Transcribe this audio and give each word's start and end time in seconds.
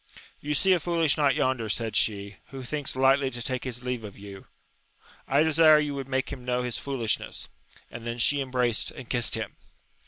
You 0.39 0.55
see 0.55 0.73
a 0.73 0.79
foolish 0.79 1.15
knight 1.15 1.35
yonder, 1.35 1.69
said 1.69 1.95
she, 1.95 2.37
who 2.47 2.63
thinks 2.63 2.95
lightly 2.95 3.29
to 3.29 3.39
take 3.43 3.63
his 3.63 3.83
leave 3.83 4.03
of 4.03 4.17
you: 4.17 4.47
I 5.27 5.43
desire 5.43 5.77
you 5.77 5.93
would 5.93 6.09
make 6.09 6.31
him 6.33 6.43
know 6.43 6.63
his 6.63 6.79
fool 6.79 7.03
ishness! 7.03 7.47
and 7.91 8.07
then 8.07 8.17
she 8.17 8.41
embraced 8.41 8.89
and 8.89 9.07
kissed 9.07 9.35
him. 9.35 9.55